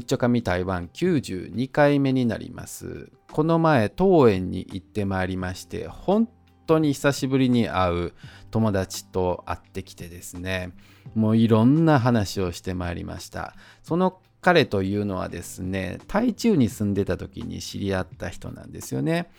[0.00, 3.10] 一丁紙台湾92回目になります。
[3.30, 6.26] この前、桃園に行ってまいりまして、本
[6.66, 8.12] 当に久しぶりに会う
[8.50, 10.72] 友達と会ってきてですね、
[11.14, 13.54] もういろんな話をしてまいりました。
[13.82, 19.30] その彼というのはですね、台中に住んでた時に知り合った人なんですよね。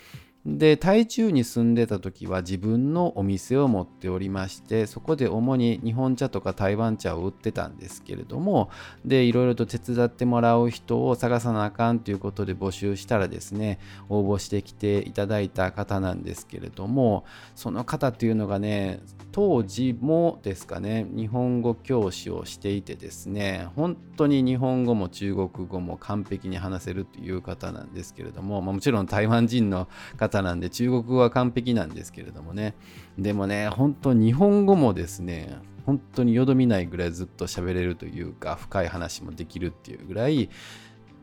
[0.46, 8.72] で台中に住んでた時は自分のお店を持っておりましてそこで主に日本茶とか台湾茶を売ってたんですけれども
[9.06, 13.78] でいろいろと手伝ってもらう人を探さなあかんということで募集したらですね
[14.10, 19.00] 応募してきていただいた方なんですけれどもその方っていうのがね
[19.32, 32.74] 当時もですかね日本語教師をしていてですね本当に日本語も中国語も完璧に話せるという方なんですけれども、まあ、もちろん台湾人の方方なんで中国語は完璧なんですけれどもね。
[33.20, 40.50] でもね本当日本語もですね本当によどみないぐらいずっと喋れるというか深い話もできるっていうぐらい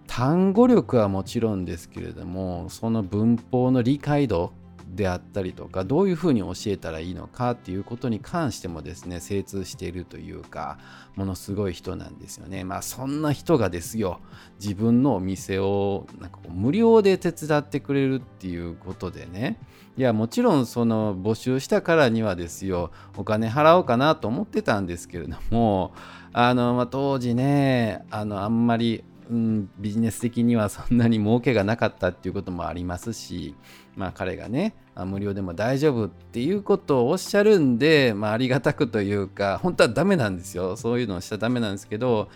[0.06, 4.52] 単語力はもちろんですけれどもその文法の理解度
[4.94, 10.78] であったりとかどういうふうに教えたらいいのかっていうことに関してもですね精通しているというか
[11.14, 12.64] ものすごい人なんですよね。
[12.64, 14.20] まあそんな人がですよ
[14.60, 19.58] 自分のお店をなんかこう無料で手伝ってくれるっていうことでね。
[19.96, 25.92] いやもちろんその募集したからにはですよお金払おうかなと思ってたんですけれども
[26.32, 33.54] あの、まあ、当時ねあのあんまりうん、ビジネス的にはそんなに儲けがなかったっていうこともありますし、
[33.98, 40.76] まあ、彼がね無料でも大丈夫っていうことをおっしゃるんで、まあ、ありがたくというか本当はダメなんですよ。
[40.76, 42.28] そういうのをしちゃダメなんですけど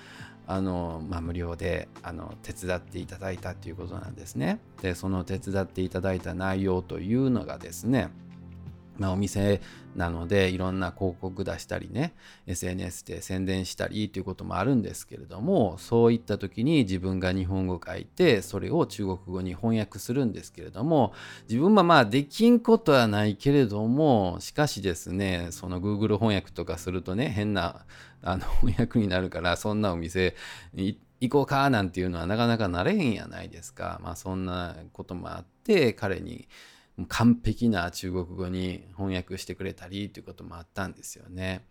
[0.49, 4.59] あの、まあ、無料であの手伝っていただいたっていうことなんですね。
[4.83, 8.11] でその手伝っていただいた内容というのがですね
[8.99, 9.61] まあ、お店
[9.97, 12.15] なのでいろんな広告出したりね
[12.47, 21.13] SNS で宣伝したりということもあるんですけれどもそういった時に自分が日本語書いてそれを中国語に翻訳するんですけれども
[21.49, 27.85] 自分はまあできんことはないけれどもしかしですねその Google 翻訳とかするとね変な
[28.23, 30.35] あの 翻訳になるからそんなお店
[30.75, 30.97] 行
[31.31, 34.01] こうかなんていうのはなかなかなれへんやないですか。
[34.03, 36.49] まあそんなこともあって彼に
[37.09, 41.67] 完璧な中国語に翻訳してくれたりということもあったんですよね。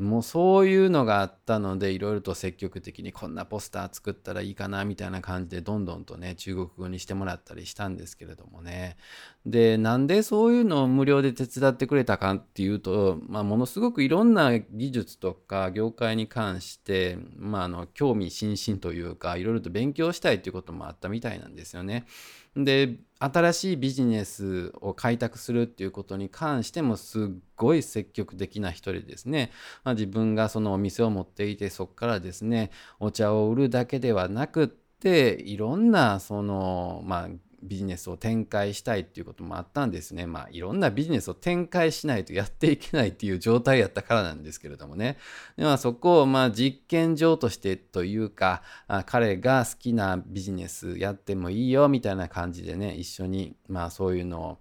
[0.00, 8.96] もうそういうのがあったのでいろいろと積極的にこんなポスター作ったらいいかなみたいな感じでどんどんとね中国語にしてもらったりしたんですけれどもね
[9.44, 22.06] でなんでそういうのを無料で手伝ってくれたかっていうと、まあ、ものすごくいろんな技術とか業界に関して、まあ、あの興味津々というかいろいろと勉強したいっていうこともあったみたいなんですよね。
[22.56, 29.52] で新しいビジネスを開拓するっていうことに関してもすっごい積極的な一人でですね、
[29.84, 37.28] まあ、自分がそのお店を持っていてそこからですねお茶を売るだけではなくっていろんなそのまあ
[37.62, 40.26] ビジネスを展開したいっていうこともあったんですね。
[40.26, 45.18] まあいろんなビジネスを展開しないとやっていけないっていう状態やったからなんですけれどもね。
[45.56, 54.58] でまあそこをまあ実験場としてというかあ彼が好きなビジネスやってもいいよみたいな感じでね一緒にまあそういうのを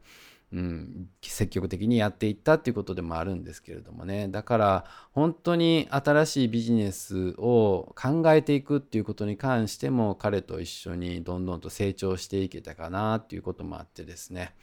[0.52, 14.56] うん、積極的にやっていったっていうことでもあるんですけれどもねだから本当に新しいビジネスを考えていくっていうことに関しても彼と一緒にどんどんと成長していけたかなっていうこともあってですね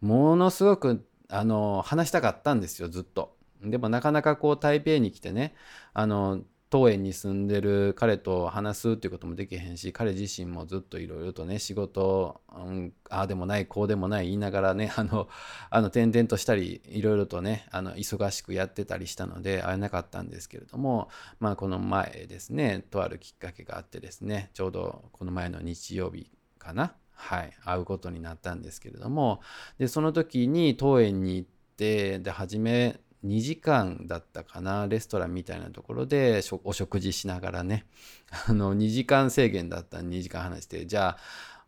[0.00, 3.36] ものすごくあの話したかったんですよずっと。
[3.62, 5.54] でもなかなかこう台北に来てね
[5.92, 15.28] あの当園に住んでる彼と話すっていうこともできへんし彼自身もずっといろいろとね仕事、うん、ああでもないこうでもない言いながらね あの
[15.68, 29.42] あの転々としたりいろいろとねあの忙しくやってたりしたので会えなかったんですけれどもまあこの前ですねとあるきっかけがあってですねちょうどこの前の日曜日かなはい、会うことになったんですけれども
[29.78, 37.86] でその時に当園に行ってで初め2時間だったかなレストランみたいなところでお食事しながらね。
[38.48, 41.18] あの2時間制限だったんで2時間話してじゃあ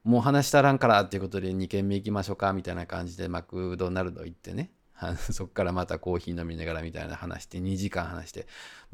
[0.04, 4.72] もう話したらんからっていうことで2軒目行きましょうかみたいな感じでマクドナルド行ってね。
[5.32, 8.46] そっからまたコーヒー飲みながらみたいな話して2時間話して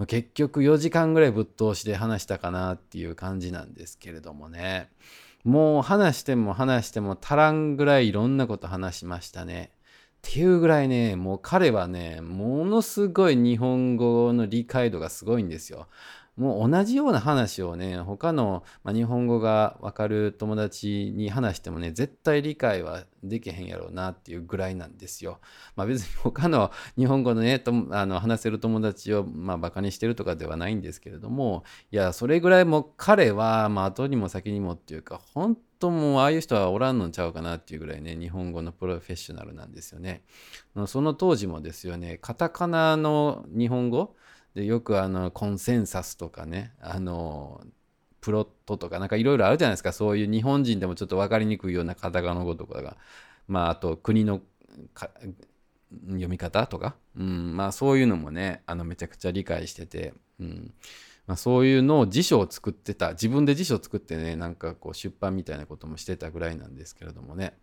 [0.07, 4.91] 結局4時間ぐらいぶっ通しで話したかなっていう感じなんですけれどもね。
[5.45, 9.71] もう話しても話しても足らんぐらいいろんなこと話しましたね。
[10.29, 15.89] っていうぐらいね、もう彼はね、ものすごい日本語の理解度がすごいんですよ。
[16.37, 25.41] もう同じような話をね他の、まあ、日本語が分かる友達に話してもね絶対理解はできへんやろうなっていうぐらいなんですよ。
[25.75, 40.23] まあ、別に他の日本語のねとあの話せる友達をまあバカにしてるとかではないんですけれどもいやそれぐらいもう彼はまあ後にも先にもっていうか本当もああいう人はおらんのちゃうかなっていうぐらいね日本語のプロフェッショナルなんですよね。
[40.87, 44.15] その当時もですよねカタカナの日本語
[44.55, 47.65] でよくあのコンセンサスとかねあの
[48.21, 49.93] プロットとかなんかいろいろあるじゃないですか。
[49.93, 52.97] そういう日本人でもちょっと分かりにくいようなカタカナ語とかが。
[53.47, 54.43] まああと国の
[56.07, 60.75] 読み方とか、うん、まあそういうのもねあのめちゃくちゃ理解してて、うん。
[61.29, 67.57] まあ、そういうのを辞書を作ってた自分で辞書を作ってねなんかこう出版みたいなこともしてたぐらいなんですけれどもね。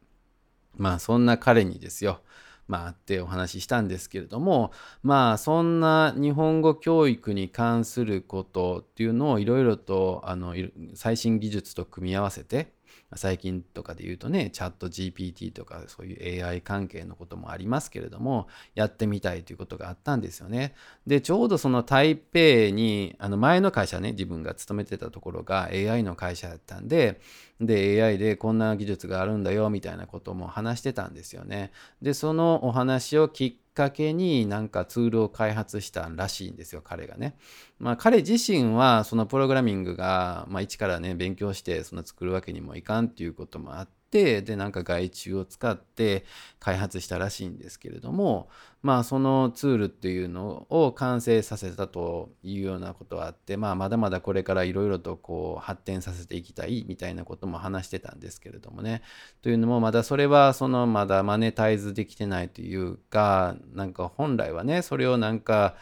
[0.77, 2.21] まあそんな彼にですよ。
[2.67, 4.71] まあ、ってお話ししたんですけれども
[5.03, 10.55] まあそんな日本語教育に関することっていうのをいろいろとあの
[10.95, 12.73] 最新技術と組み合わせて
[13.15, 20.73] 最近とかで言うとねチャット GPT とかそういう AI 関係のこともありますけれどもやってみたいということがあったんですよね。
[21.07, 27.21] でちょうどその台北にあの前の会社ね自分が勤めてたところが AI の会社だったんで
[27.61, 31.71] で AI でこんな技術があるんだよみたいなことも話してたんですよね。
[32.01, 37.37] でそのお話をきっかけになんかツールを開発したらしいんですよ彼がね。
[37.77, 46.23] まあ彼自身はそのプログラミングが、まあ、一からね勉強してその作るわけにもいかんっていうこともあっててでなんか外注を使って
[46.59, 48.47] 開発したらしいんですけれども
[48.81, 59.01] まあそのツールっていうのを完成させたというようなことはあってまあまだまだこれからいろいろとこう発展させていきたいみたいなことも話してたんですけれどもね。
[59.41, 65.75] というのもまだそれはそのまだマネタイズできてないというかなんか本来はねそれをなんか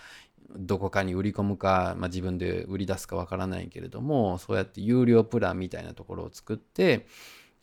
[0.56, 7.06] どこかに売り込むか、まあ、自分で売り出すかわからないけれどもそうやって有料プランみたいなところを作って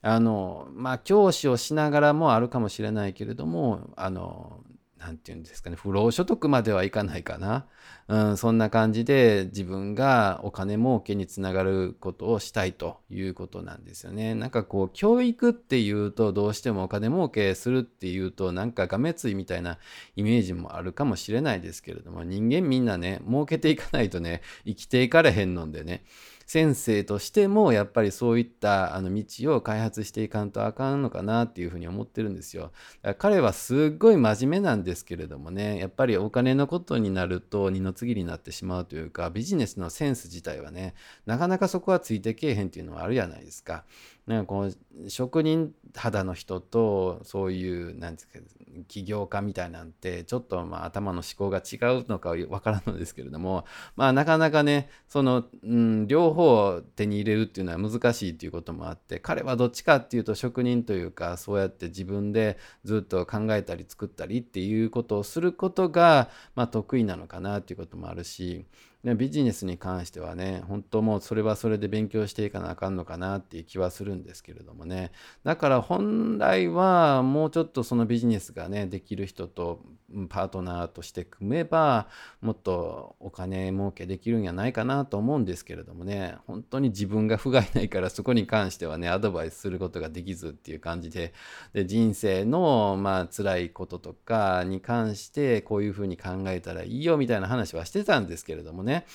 [0.03, 4.61] あのまあ教師をしながらもあるかもしれないけれどもあの
[5.01, 7.67] 何て言うんですかね不労所得まではいかないかな、
[8.09, 14.35] うん、そんな感じで自分がお金儲けにつながることをしたいということなんですよね。
[14.35, 19.79] なんかこう教育っていうとどうしてもお金儲けするっていうとなんかがめついみたいな
[20.17, 26.05] イメージもあるかもしれないですけれども人間みんなね儲けていかないとね生きていかれへんのでね。
[26.53, 32.73] 先生としてもやっぱりそういったあの道を開発していかんとあかんのかなっていうふうに思ってるんですよ。
[33.03, 40.95] だから彼はすっごい真面目なんですけれどもねやっぱりお金のことになると二の次になってしまうというかビジネスのセンス自体はね
[41.25, 43.85] なかなかそこはついてけえへんっていうのはあるじゃないですか。
[44.31, 48.39] なんかこう職人肌の人とそういうなんですか
[48.87, 53.65] 起業家みたいなんてちょっとまあ頭の思考が違うのかわからんのですけれども
[53.97, 68.65] まあなかなかねその、うん、両方手に入れるっていうのは難しいっていうこともあって彼はどっちかっていうと職人というかそうやって自分でずっと考えたり作ったりっていうことをすることが、まあ、得意なのかなっていうこともあるし
[69.03, 75.11] ね、ビジネスに関してはね、本当もうそれはそれで勉強していかなあかんのかなっていう気はするんですけれどもね。
[75.43, 79.81] だから本来はもうちょっとそのビジネスがね、できる人と
[80.29, 82.09] パートナーとして組めば、
[82.43, 91.33] もっとお金儲けできるんやないかなと思うんですけれどもね、本当に自分が不甲斐ないからそこに関してはね、アドバイスすることができずっていう感じで、
[91.73, 99.07] で人生のまあ辛いこととかに関してこういうふうに考えたらいいよみたいな話はしてたんですけれどもね、ね。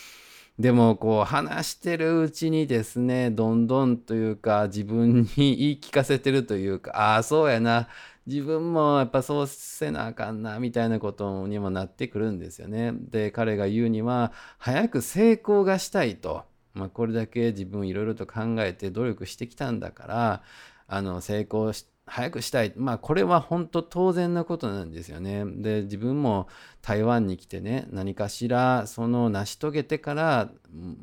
[0.58, 7.90] でもこう話してるうちにですねどんどんというか自分に言い聞かせてるというかああそうやな
[8.26, 12.94] 自分もやっぱそうせなあかんなみたいなことにもなってくるんですよね。
[12.94, 20.44] で彼が言うには早く成功がしたいと、まあ、これだけ自分いろいろと考えて努力してきたんだから
[20.88, 22.74] あの成功して早くしたい。
[22.76, 25.44] まあこれは本当当然なことなんですよね。
[25.46, 26.48] で自分も
[26.82, 30.52] 台湾に来てね何かしらその成し遂げてから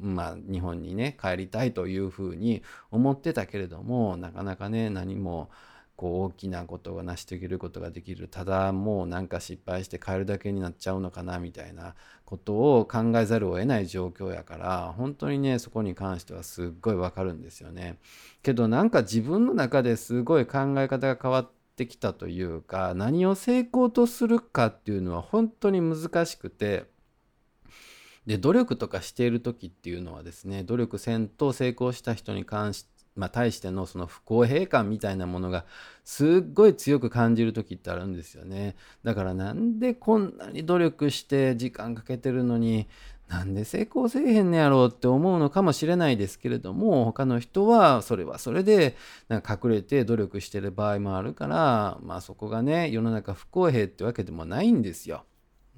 [0.00, 5.50] まあ日本にね帰りたいというふうに思ってたけれどもなかなかね何も
[6.02, 11.94] こう大きなことが成し遂げることができるただもうなんか失敗して変えるだけになっちゃうのかなみたいな
[12.24, 17.98] ことを考えざるを得ない状況やから本当にねそこに関してはすっごいわかるんですよね。
[18.42, 26.90] けどなんか自分の中ですごい考え方が変わってきたというか何を成功とするかっていうのは本当に難しくて。
[28.26, 35.64] で努力とかしている時っていうのはですね努力せんと成功した人に関してまあ、対してのその不公平感みたいなものが
[36.04, 38.74] すっごい強く感じる時ってあるんですよね。
[39.04, 42.88] だからなんでこんなに努力して時間かけてるのに
[43.28, 48.94] なんで成功せえへんねやろうって思うのかもしれないですけれども他の人はそれはそれで
[49.28, 55.24] なんか隠れて努力してる場合もあるからまあそこがね世の中不公平ってわけでもないんですよ。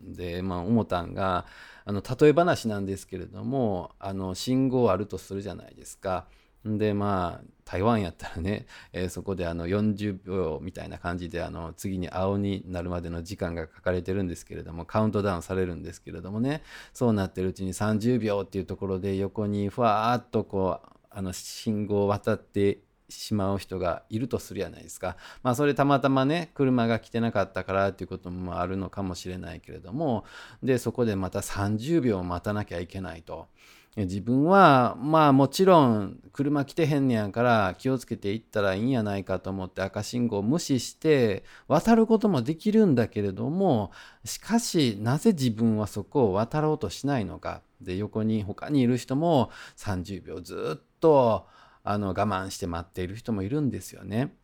[0.03, 1.47] でまあ思たんが
[1.85, 6.26] あの例え話なんですけれどもあの信号あるとするじゃないですか。
[6.64, 25.16] でまあ台湾やったらね、えー、そこであの40秒みたいな感じであの次に青になるまでの時間が書かれてるんですけれどもカウントダウンされるんですけれどもねそうなってるうちに30秒っていうところで横にふわーっとこうあの信号を渡ってしまう人がいるとするじゃないですか。
[25.42, 30.25] まあそれたまたまね車が来てなかったからっていうこともあるのかもしれないけれども
[30.62, 33.49] でそこでまた30秒待たなきゃいけないと。
[33.97, 43.93] 自分はまあもちろん車来てへんねやから気をつけていったらいいんやないかと思って赤信号を無視して渡ることもできるんだけれども
[44.25, 51.47] しかしなぜ自分はそこを渡ろうとしないのかで横に他にいる人も30秒ずっと
[51.85, 54.35] あの我慢して待っている人もいるんですよね。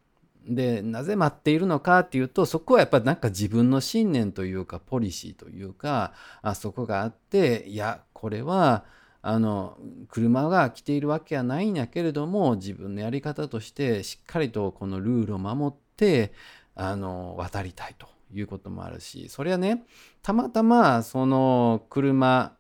[0.47, 8.85] でなぜ待っているのかっていうとそこはやっぱなんか自分の信念というかポリシーというかあそこがあっていやこれは
[9.23, 9.77] あの
[10.09, 16.33] 車が来ているわけはないんやけれども自分のやり方としてしっかりとこのルールを守って
[16.75, 19.85] あの渡りたいということもあるしそれはね
[20.23, 22.57] たまたまその車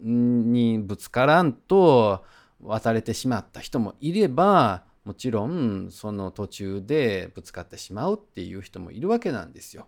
[0.00, 2.24] にぶつからんと
[2.60, 9.86] 渡れてしまった人もいればもちろんその途中でぶつかってしまうっていう人もいるわけなんですよ。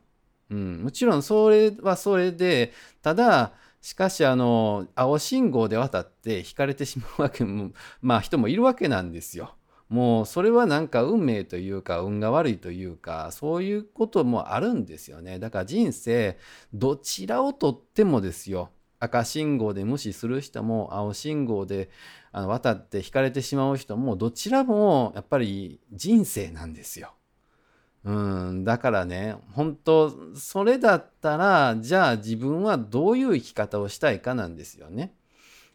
[0.51, 2.73] うん、もちろんそれはそれで
[3.03, 9.55] ただしかしあの青信号で渡って引かれてしまうわけも まあ人もいるわけなんですよ。
[9.89, 15.39] もうそれはなんか運命というか運が悪いというかそういうこともあるんですよね。
[15.39, 16.39] だから人生
[16.75, 21.91] どちらをとってもですよ赤信号で無視する人も青信号で
[22.33, 27.13] 渡って引かれてしまう人もどちらもやっぱり人生なんですよ。
[28.07, 35.13] うん、だからね本当それだったらじゃあ自分はどういう生き方をしたいかなんですよね。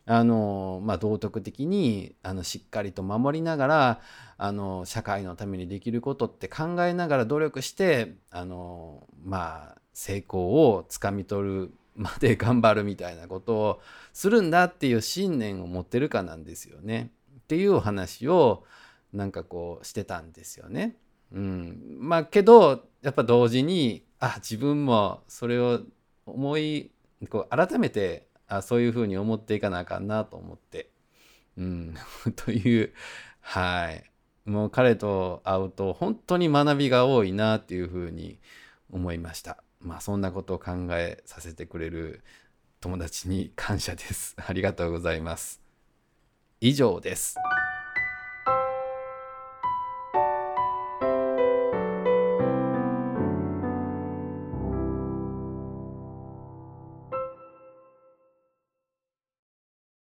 [0.05, 3.99] あのまあ、道徳的にあのしっかりと守りながら
[4.37, 17.11] あの社会のためにできることって考えながら努力してあの、まあ、成功をつかみ取るまで頑張るみたいなことをするんだっていう信念を持ってるかなんですよね。
[17.39, 18.63] っていうお話を
[19.13, 20.95] なんかこうしてたんですよね。
[21.33, 25.81] うん、まあけどやっぱ同時にあ自分もそれを
[26.25, 26.91] 思い
[27.29, 30.89] こう改めてあそういうふうに思っていかなあかんなと思って、
[31.57, 31.95] うん、
[32.35, 32.93] という
[33.41, 34.03] はい。
[34.45, 38.39] もう彼と会うと本当に学びが多いなっていうふうに
[38.91, 39.63] 思いました。
[39.79, 42.23] まあそんなことを考えさせてくれる
[42.79, 44.35] 友達に感謝です。
[44.37, 45.61] ありがとうございます。
[46.59, 47.35] 以上です。